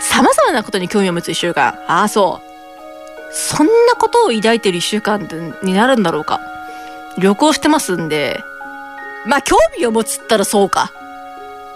[0.02, 1.74] 様々なことに興味を持つ1週間。
[1.88, 3.34] ああそう。
[3.34, 5.28] そんなことを抱いてる1週間
[5.64, 6.40] になるんだろうか。
[7.18, 8.44] 旅行してますんで
[9.26, 10.92] まあ興味を持つったらそうか。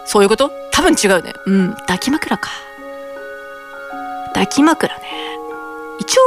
[0.05, 0.51] そういうこと？
[0.71, 1.33] 多分違うね。
[1.45, 1.73] うん。
[1.73, 2.49] 抱き枕か。
[4.27, 5.01] 抱き枕ね。
[5.97, 6.21] 一応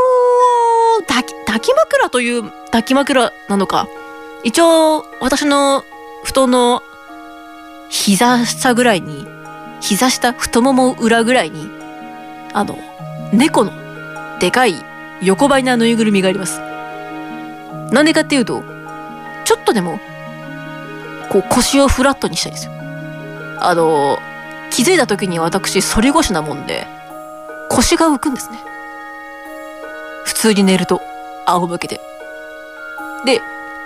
[1.03, 3.89] 抱き抱き枕という抱き枕なのか。
[4.45, 5.85] 一応私の
[6.25, 6.83] 布団の
[7.89, 9.27] 膝下ぐらいに
[9.81, 11.69] 膝下太もも裏ぐらいに
[12.53, 12.79] あの
[13.33, 13.73] 猫の
[14.39, 14.75] でかい
[15.23, 16.61] 横ばいなぬいぐるみがあります。
[17.93, 18.63] なんでかっていうと
[19.45, 19.99] ちょっとでも
[21.31, 22.73] こう腰をフラットにしたいんですよ。
[23.61, 24.19] あの
[24.71, 26.87] 気づいた時に私反り腰なもんで
[27.71, 28.59] 腰が浮くんですね。
[30.29, 31.01] 普通に寝ると
[31.47, 32.01] 仰向けで。
[33.25, 33.41] で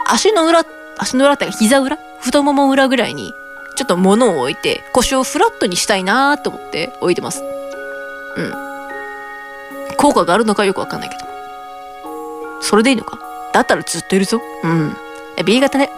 [0.08, 0.64] 足の裏
[0.98, 1.96] 足の裏ってか膝裏？
[2.20, 3.32] 太もも裏ぐらいに
[3.76, 7.42] ちょっと物を置いて腰をフラットにしたいなーと思って置いてます。
[8.36, 8.52] うん。
[9.96, 11.24] 効果があるのかよくわかんないけど。
[12.60, 13.20] それでいいのか？
[13.52, 14.40] だったらずっといるぞ。
[14.64, 14.96] うん。
[15.44, 15.90] B 型ね。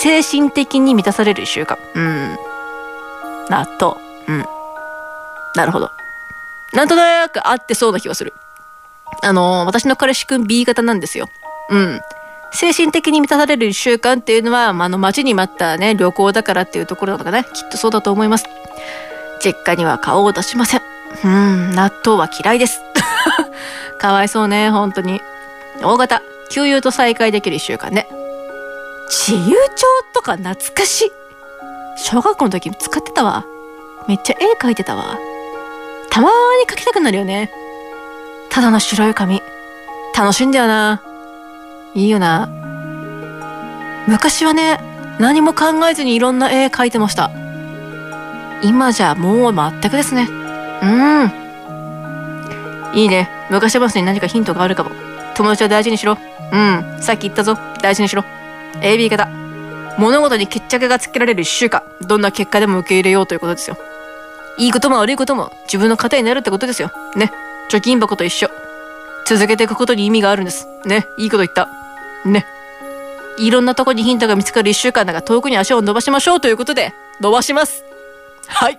[0.00, 2.36] 精神的に満たされる一週間うん。
[3.50, 3.96] 納豆。
[4.28, 4.44] うん。
[5.54, 5.90] なるほど。
[6.72, 8.32] なんとなく合ってそうな気がする。
[9.22, 11.28] あの、私の彼氏くん B 型なんですよ。
[11.70, 12.00] うん。
[12.52, 18.46] 精神的に満たされる一週間っていうのは、まあ、の待ちに待ったね旅行だからっていうところなのかねきっとそうだと思います。
[19.44, 20.80] 実家には顔を出しません。
[21.24, 21.70] うん。
[21.72, 22.80] 納豆は嫌いです。
[23.98, 25.20] かわいそうね本当に。
[25.82, 26.22] 大型。
[26.48, 28.08] 給油と再会できる一週間ね。
[29.08, 31.12] 自由帳とか懐かしい。
[31.96, 33.44] 小学校の時使ってたわ。
[34.06, 35.18] めっちゃ絵描いてたわ。
[36.10, 37.50] たまに描きたくなるよね。
[38.56, 39.42] ただの白い紙。
[40.16, 41.02] 楽しいんだよな。
[41.94, 42.48] いいよな。
[44.08, 44.80] 昔はね、
[45.18, 47.30] 何も考えずにいろんな絵描いてました。
[48.62, 50.26] 今じゃもう全くですね。
[50.82, 51.30] うん。
[52.94, 53.28] いいね。
[53.50, 54.90] 昔話に何かヒントがあるかも。
[55.34, 56.16] 友達は大事にしろ。
[56.50, 56.96] うん。
[57.02, 57.58] さっき言ったぞ。
[57.82, 58.24] 大事にしろ。
[58.80, 59.28] AB 型。
[59.98, 61.82] 物事に決着がつけられる一週間。
[62.00, 63.76] どんな結果でも受け入れようということですよ。
[64.56, 66.90] いいことも悪いことも自分の糧になるってことですよ。
[67.16, 67.30] ね。
[67.70, 68.48] 貯金箱と一緒。
[69.26, 70.68] 続けていくことに意味があるんです。
[70.84, 71.04] ね。
[71.18, 71.68] いいこと言った。
[72.24, 72.46] ね。
[73.38, 77.82] いろんなとこにヒントが見つかる一週間だが遠くに足を伸ばしましょうということで、伸ばします。
[78.46, 78.78] はい。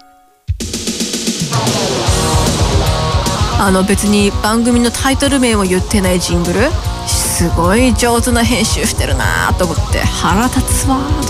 [3.60, 6.62] あの別に番組のタイトル名を言ってないジングル？
[7.08, 11.24] すごい上手な編集してるなと思って腹立つわと思っ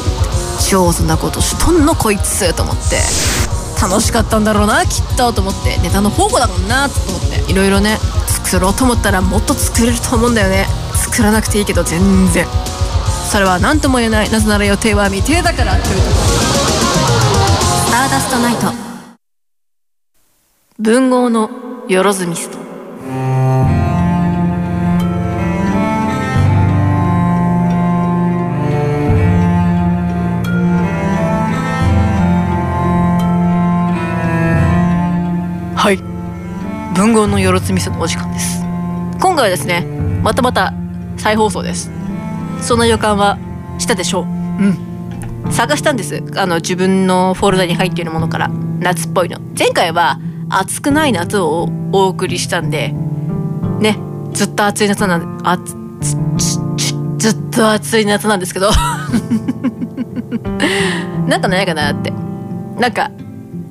[0.59, 2.97] て上手なことしとんのこいつと思って
[3.81, 7.97] 楽しかったんだろうなきっとと思ってネタの宝庫だもんなと思っていろいろね
[8.43, 10.65] 作ろうと思ったらもっと作れると思うんだよね。
[10.95, 12.45] 作らなくていいけど全然。
[13.29, 16.15] それは何とも言えないなぜなら予定は未定だからというところ。
[17.85, 18.73] スターダストナイト。
[20.79, 21.49] 文豪の
[21.87, 23.76] よろずミスト。
[35.77, 35.97] はい。
[36.95, 38.63] 文豪のよろずミストのお時間です。
[39.21, 39.85] 今回はですね
[40.23, 40.73] またまた
[41.17, 41.91] 再放送です。
[42.61, 43.37] その予感は
[43.77, 44.23] したでしょう。
[44.23, 45.51] うん。
[45.51, 46.23] 探したんです。
[46.35, 48.47] あの自分のフォルダに入っているものから。
[48.79, 49.39] 夏っぽいの。
[49.57, 52.93] 前回は暑くない夏をお送りしたんで
[53.79, 53.99] ね
[54.33, 56.15] ずっと暑い夏なんあつつ
[56.77, 58.71] つずっと暑い夏なんですけど。
[61.27, 62.11] なんかないかなって。
[62.79, 63.11] なんか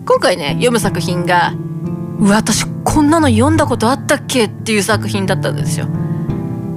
[0.04, 1.52] 今回ね読む作品が
[2.20, 5.86] 私こんなの読んだことあったっけっていう作品だったんですよ。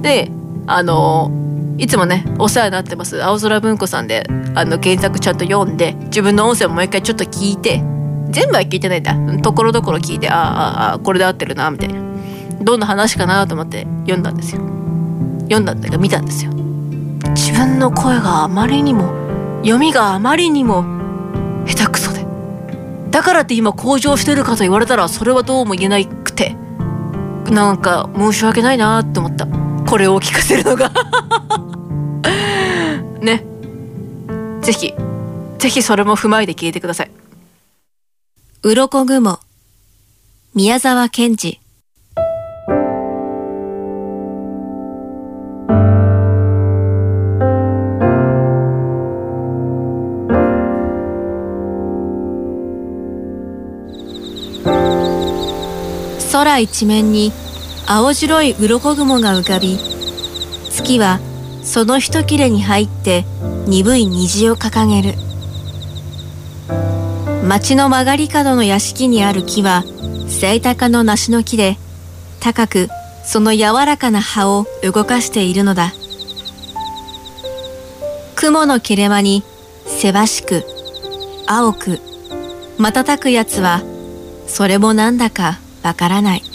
[0.02, 0.30] で
[0.66, 1.30] あの
[1.78, 7.82] いつもねお世話になってます青空文庫さんであの原作ちゃんと読んで自分の音声ももう一回ちょっと聞いて
[8.30, 9.14] 全部は聞いてないんだ。
[9.42, 12.00] ところどころ聞いてああああこれで合ってるなみたいな。
[12.62, 14.60] どんな話かなと思って読んだんですよ。
[15.44, 16.52] 読んだんだけど見たんですよ。
[17.30, 19.08] 自分の声があまりにも
[19.62, 20.84] 読みがあまりにも
[21.66, 22.09] 下手くそ
[23.10, 26.56] だからって今向上してるかと言われたらそれはどうも言えなくて
[27.50, 29.46] なんか申し訳ないなって思った。
[29.90, 30.92] これを聞かせるのが。
[33.20, 33.44] ね。
[34.62, 34.94] ぜひ
[35.58, 37.10] ぜひそれも踏まえて聞いてください。
[38.62, 39.40] 鱗雲
[40.54, 41.60] 宮沢賢治。
[56.60, 57.32] 一面に
[57.86, 59.78] 青白い鱗雲が浮かび
[60.70, 61.18] 月は
[61.62, 63.24] その一切れに入って
[63.66, 65.14] 鈍い虹を掲げる。
[67.46, 69.82] 町の曲がり角の屋敷にある木は
[70.28, 71.76] セ高の梨の木で
[72.38, 72.88] 高く
[73.24, 75.92] その柔らかな葉を動かしているのだ。
[78.36, 79.42] 雲の切れ間に
[79.86, 80.64] せわしく
[81.46, 81.98] 青く
[82.78, 83.82] 瞬くやつは
[84.46, 86.49] それもなんだかわからない。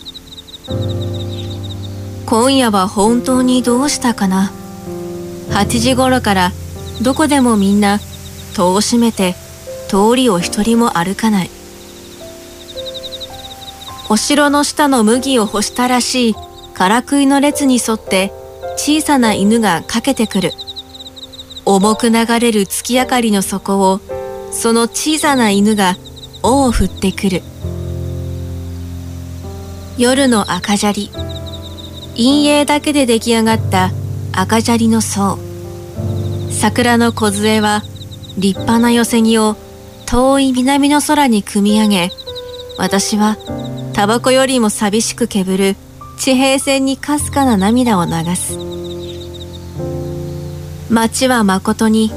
[0.68, 4.52] 今夜は本当にどうしたかな
[5.50, 6.52] ？8時頃から
[7.02, 8.00] どこでもみんな
[8.56, 9.36] 戸を閉めて
[9.88, 11.50] 通りを一人も歩かない。
[14.10, 16.36] お城の下の麦を干したらしい
[16.74, 18.32] からくいの列に沿って
[18.78, 20.52] 小さな犬がかけてくる。
[21.66, 24.00] 重く流れる月明かりの底を
[24.52, 25.96] その小さな犬が
[26.44, 27.42] 尾を振ってくる。
[29.98, 31.10] 夜の赤砂利。
[32.18, 33.92] 陰影だけで出来上がった
[34.34, 35.40] 赤砂利の層。
[36.52, 37.82] 桜の梢は
[38.38, 39.56] 立派な寄せ木を
[40.06, 42.10] 遠い南の空に組み上げ
[42.78, 43.38] 私は
[43.94, 45.76] タバコよりも寂しくけぶる
[46.18, 48.58] 地平線にかすかな涙を流す。
[50.90, 52.12] 街はまことに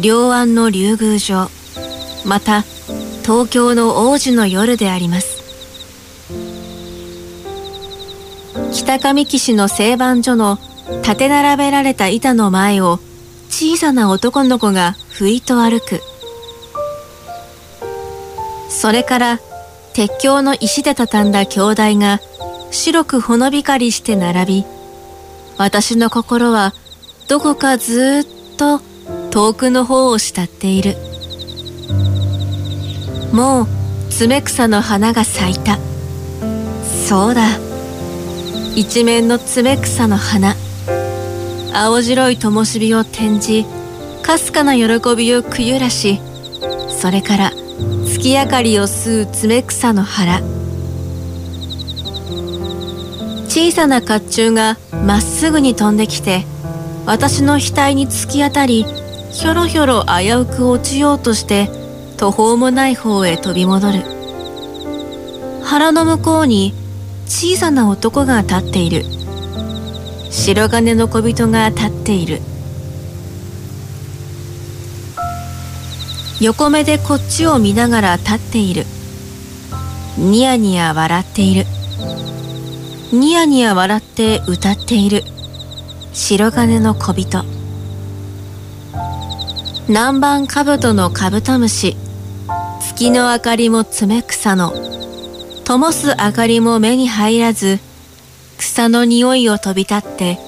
[0.00, 1.48] 両安の竜宮城
[2.24, 2.62] また
[3.22, 5.31] 東京の王子の夜であります。
[8.72, 10.58] 北上岸の製盤所の
[11.02, 12.98] 立て並べられた板の前を
[13.48, 16.00] 小さな男の子がふいと歩く。
[18.68, 19.40] それから
[19.92, 22.20] 鉄橋の石で畳んだ兄弟が
[22.70, 24.64] 白くほの光りして並び
[25.58, 26.72] 私の心は
[27.28, 28.80] どこかずっと
[29.30, 30.96] 遠くの方を慕っている。
[33.32, 33.66] もう
[34.10, 35.78] 爪草の花が咲いた。
[37.08, 37.71] そうだ。
[38.74, 40.54] 一面の爪草の花。
[41.74, 43.66] 青白い灯火を転じ
[44.22, 46.20] かすかな喜びをくゆらし
[46.90, 47.50] それから
[48.06, 50.40] 月明かりを吸う爪草の腹。
[53.48, 56.44] 小さな甲冑がまっすぐに飛んできて
[57.04, 58.84] 私の額に突き当たり
[59.30, 61.68] ひょろひょろ危うく落ちようとして
[62.16, 63.98] 途方もない方へ飛び戻る。
[65.62, 66.74] 腹の向こうに
[67.26, 69.04] 小さな男が立っている。
[70.30, 72.40] 白金の小人が立っている。
[76.40, 78.84] 横目でこっちを見ながら立っている。
[80.18, 81.66] ニヤニヤ笑っている。
[83.12, 85.22] ニヤニヤ笑って歌っている。
[86.12, 87.44] 白金の小人。
[89.88, 91.96] 南蛮兜のカブトムシ。
[92.80, 94.72] 月の明かりも爪草の。
[95.64, 97.78] 灯す明かりも目に入らず
[98.58, 100.38] 草の匂いを飛び立って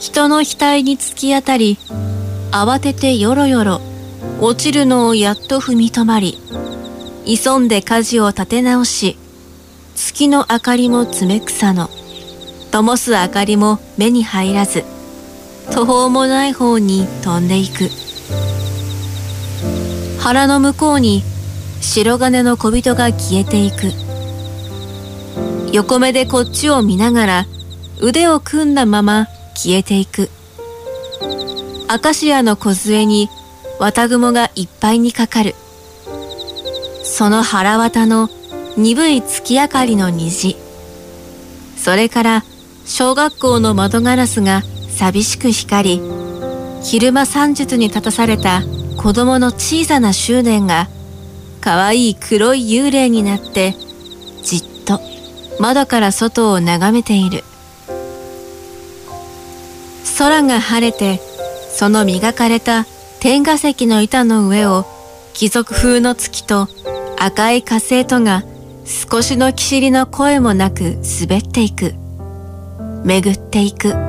[0.00, 1.78] 人の額に突き当たり
[2.50, 3.80] 慌ててよろよろ
[4.40, 6.38] 落ちるのをやっと踏み止まり
[7.26, 9.18] 急んで舵を立て直し
[9.94, 11.88] 月の明かりも爪草の
[12.70, 14.84] 灯す明かりも目に入らず
[15.72, 17.90] 途方もない方に飛んでいく。
[20.18, 21.22] 腹の向こうに
[21.80, 24.07] 白金の小人が消えていく。
[25.72, 27.46] 横目でこっちを見ながら
[28.00, 30.30] 腕を組んだまま消えていく。
[31.88, 33.28] アカシアの梢に
[33.80, 35.54] 綿雲がいっぱいにかかる。
[37.04, 38.28] その腹綿の
[38.76, 40.56] 鈍い月明かりの虹。
[41.76, 42.44] それから
[42.84, 46.02] 小学校の窓ガラスが寂しく光り
[46.82, 48.62] 昼間算術に立たされた
[48.96, 50.88] 子供の小さな執念が
[51.60, 53.74] 可愛い黒い幽霊になって
[55.60, 57.42] 窓から外を眺めている。
[60.18, 61.20] 空が晴れて
[61.70, 62.86] その磨かれた
[63.20, 64.84] 天下石の板の上を
[65.32, 66.68] 貴族風の月と
[67.18, 68.42] 赤い火星とが
[68.84, 71.94] 少しのきしりの声もなく滑っていく。
[73.04, 74.07] 巡っていく。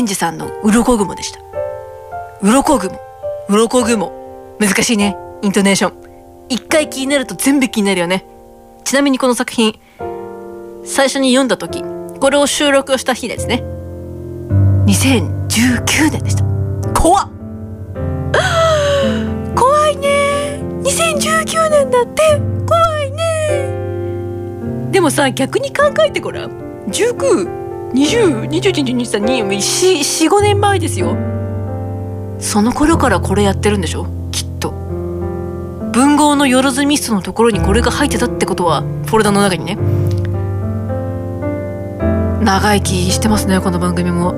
[0.00, 1.40] 宮沢賢治さんの「鱗雲」でした。
[2.42, 2.98] 鱗雲。
[3.48, 4.12] 鱗雲。
[4.58, 5.16] 難しいね。
[5.42, 5.92] イントネーション。
[6.48, 8.24] 一回気になると全部気になるよね。
[8.84, 9.78] ちなみにこの作品
[10.84, 11.84] 最初に読んだ時
[12.18, 13.62] これを収録した日ですね。
[14.86, 16.44] 2019年でした。
[16.98, 17.28] 怖っ。
[19.54, 20.60] 怖いね。
[20.82, 22.22] 2019年だって。
[22.66, 24.90] 怖いね。
[24.90, 26.50] でもさ逆に考えてごらん。
[26.88, 27.59] 19
[27.92, 31.16] 20、21、22、23、4、5年前ですよ。
[32.38, 34.06] その頃からこれやってるんでしょ？
[34.32, 34.70] きっと。
[34.70, 39.76] 文豪のよろずミストのところにこれが入ってたってことは、フォルダの中にね。
[42.44, 44.32] 長生きしてますね、この番組も。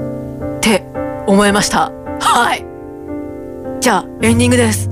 [0.58, 0.84] って
[1.26, 1.92] 思いました。
[2.20, 2.64] はい。
[3.80, 4.91] じゃあ、エンディングです。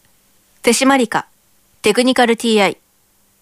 [0.61, 1.25] 手締まりか。
[1.81, 2.77] テクニカル TI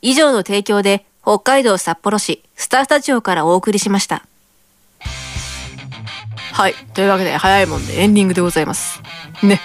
[0.01, 4.25] 以上の提供で北海道札幌市スタースタジオからお送りしました。
[6.53, 6.73] はい。
[6.93, 9.01] というわけで早いもんでエンディングでございます。
[9.43, 9.59] ね。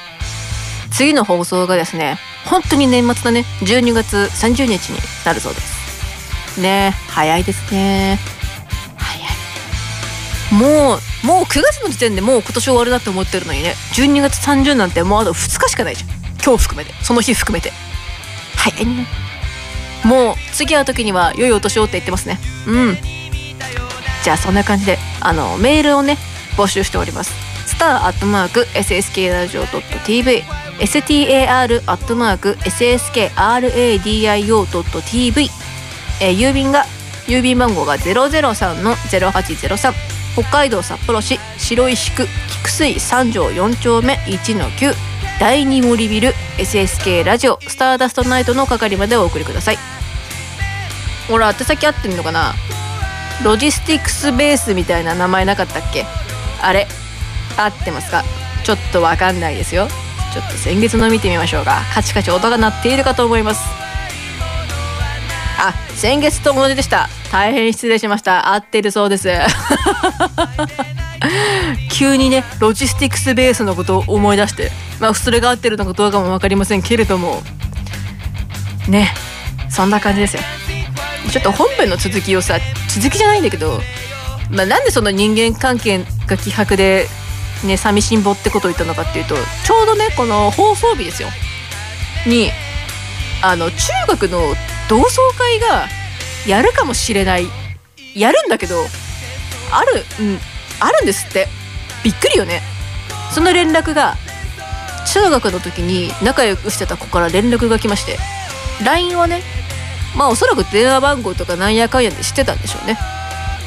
[0.93, 3.45] 次の放送がですね本当に年末だね。
[3.61, 6.61] 12月30日になるそうです。
[6.61, 6.93] ね。
[7.09, 8.19] 早いですね。
[8.97, 10.55] 早い。
[10.55, 13.75] もうもう9月の時点でもう今年終わるなって思ってるのにね。
[13.95, 16.92] 12月30なんてもうあと2日しかないじゃん今日含めて。
[17.03, 17.72] その日含めて。
[18.57, 18.86] 早い。
[18.86, 19.07] ね
[20.05, 22.38] もう次会う時には良いお年をって言ってますね。
[22.66, 22.99] うん。
[24.22, 26.18] じゃあそんな感じであのメールをね
[26.57, 27.32] 募集しております。
[27.66, 30.42] スターアットマーク SSK ラジオ .tv
[30.80, 35.49] star アットマーク sskradio.tv
[36.20, 36.84] えー郵便が
[37.26, 39.92] 郵便番号が003の0803
[40.34, 44.95] 北海道札幌市白石区菊水三条4丁目1の9
[45.41, 49.78] 第二森ビル SSK ラジオスターダストナイトの係までお送りください。
[51.28, 52.55] ほら宛先合ってんのかな？
[53.45, 56.07] ロジスティクスベースみたいな名前なかったっけ？
[56.62, 56.87] あれ？
[57.57, 58.22] 合ってますか？
[58.64, 59.89] ちょっとわかんないですよ。
[60.32, 61.82] ちょっと先月の見てみましょうか。
[61.93, 63.62] カチカチ音が鳴っているかと思います。
[65.59, 67.09] あ先月と同じでした。
[67.30, 68.53] 大変失礼しました。
[68.55, 69.28] 合ってるそうです。
[71.93, 74.70] 急にねロジスティクスベースのことを思い出して
[75.01, 77.43] まあそれが合ってるのかどうかも分かりませんけれども。
[78.89, 79.14] ね
[79.70, 80.43] そんな感じですよ。
[81.32, 82.59] ちょっと本編の続きをさ
[82.89, 83.80] 続きじゃないんだけど、
[84.51, 87.07] まあ、なんでその人間関係が希薄で
[87.64, 91.28] ね寂しんぼってことを言ったのかっていうとちょうどねこの放送日ですよ。
[92.26, 92.51] に
[93.43, 93.76] あの中
[94.09, 94.55] 学の
[94.89, 95.89] 同窓会が
[96.47, 97.47] やるかもしれない。
[98.14, 98.85] やるんだけど
[99.72, 100.39] あるうん
[100.81, 101.49] あるんですって。
[102.03, 102.62] びっくりよね。
[103.33, 104.16] その連絡が
[105.12, 108.18] 中学の時に仲良くしてた子から連絡が来まして。
[108.85, 109.43] LINE はね
[110.16, 112.99] まあおそらく電話番号とかなんやかんやで知ってたんでしょうね。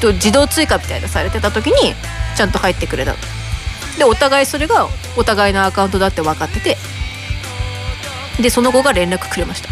[0.00, 1.94] と自動追加みたいなされてた時に
[2.36, 3.18] ちゃんと入ってくれたの。
[3.98, 6.76] でお互いそれがお互いのアカウントだって分かってて。
[8.40, 9.68] でその子が連絡くれました。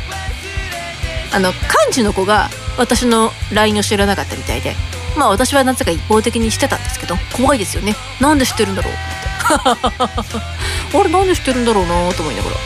[1.33, 4.75] あの幹事の子が私の LINE を知らなかったみたいで
[5.17, 7.95] まあ私はなぜか一方的にしてたんですけど怖いですよね。
[8.21, 8.93] なんで知ってるんだろう。
[8.93, 8.97] っ
[10.93, 12.57] てあれなんで知ってるんだろうなと思いながら。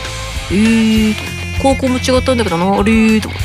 [0.50, 2.64] えーと高校も違ったんだけどな。
[2.78, 3.40] あれと思っ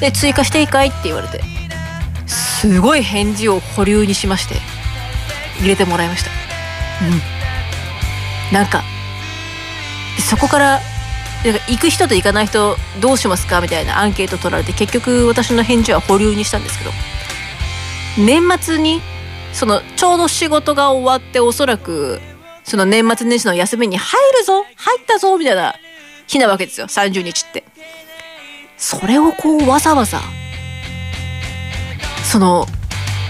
[0.00, 0.10] て。
[0.10, 1.40] で追加していいかいって言われて。
[2.26, 4.54] すごい返事を保留にしまして
[5.58, 6.30] 入れてもらいました。
[7.04, 7.20] うん。
[8.52, 8.84] なんか
[10.20, 10.80] そこから
[11.44, 16.90] なんか行く人と行かない人どうしますかみたいなアンケート取られて結局私の返事は保留にしたんですけど。
[18.18, 19.00] 年末に
[19.52, 22.20] そのちょうど仕事が終わっておそらく
[22.64, 25.74] その年末年始の休みに入るぞ入ったぞみたいな
[26.26, 27.64] 日なわけですよ30日って。
[28.76, 30.20] それをこうわざわざ
[32.24, 32.66] その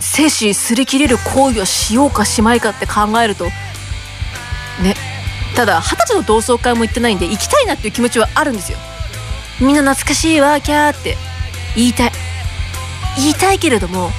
[0.01, 4.95] 精子擦り切れる行為をしようかしまいかって考えるとね
[5.55, 8.79] ただ二十歳の同窓会も行ってないんで行きたいなっていう気持ちはあるんですよ。
[9.61, 11.17] みんな懐かしいわキャーって。
[11.77, 12.13] 言いたい。
[13.17, 14.11] 言いたいけれども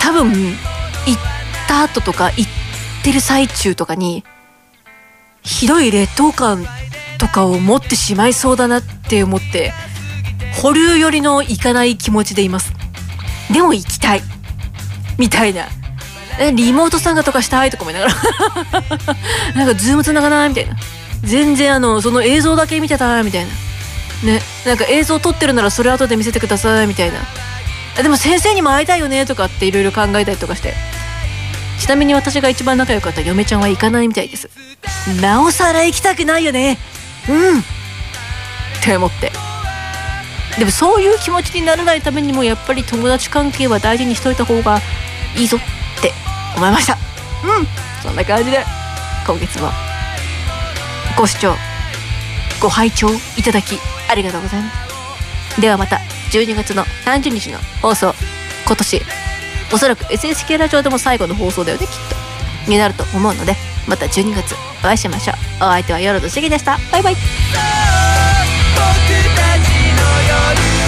[0.00, 1.18] 多分行っ
[1.66, 2.46] た後とか行っ
[3.02, 4.22] てる最中とかに
[5.42, 6.66] ひどい劣等感
[7.18, 9.72] とかを持ってしまいそうだなって思って
[10.60, 12.72] 保留寄りの行かない気持ちでいます。
[13.52, 14.22] でも行きたい。
[15.18, 15.66] みたいな。
[16.38, 18.14] えリモート参加とかしたいとか思いながら。
[19.54, 20.76] なんかズームつながないみたいな。
[21.22, 23.50] 全然あのその映像だけ見てたみたいな。
[24.32, 24.42] ね。
[24.66, 27.18] なんか映像撮ってるならそれ後で見せてくださいみたいな。
[27.98, 30.74] あでも先生にも会いたいよねとかっていろいろ考えたりとかして。
[31.78, 34.48] ちなみに私が一番仲良かった嫁ちゃんは行かないみたいです。
[35.20, 36.78] なおさら行きたくないよね。
[37.28, 37.58] うん。
[37.58, 37.62] っ
[38.82, 39.32] て思って。
[40.58, 44.80] でもそういう気持ちにならないためにもやっぱり友達関係は大事にしといた方が
[45.36, 45.58] いいぞ。
[46.56, 46.94] 思いました。
[47.44, 47.66] うん。
[48.02, 48.64] そんな感じで
[49.26, 49.70] 今月も
[51.16, 51.54] ご視聴
[52.60, 53.78] ご拝聴いただき
[54.08, 54.70] ありがとうございま
[55.54, 55.60] す。
[55.60, 56.00] ではまた
[56.32, 58.14] 12月の30日の放送。
[58.66, 59.02] 今年
[59.72, 61.92] おそらく SSK ラジオでも最後の放送だよねきっ
[62.64, 62.70] と。
[62.70, 63.56] になると思うので
[63.88, 65.36] また12月お会いしましょう。
[65.56, 66.78] お相手は夜のしぎでした。
[66.90, 67.14] バイバイ。
[67.14, 67.20] 僕
[69.36, 70.02] たちの
[70.76, 70.81] 夜